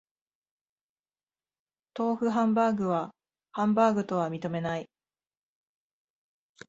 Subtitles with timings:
[1.93, 3.13] 豆腐ハンバーグは
[3.51, 4.89] ハンバーグとは認めない